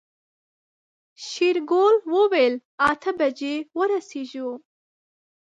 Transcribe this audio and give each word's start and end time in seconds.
شېرګل 1.27 1.95
وويل 2.13 2.53
اته 2.89 3.11
بجې 3.19 3.55
ورسيږو. 3.77 4.51